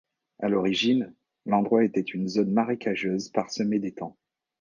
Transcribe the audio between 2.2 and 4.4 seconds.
zone marécageuse parsemée d’étangs.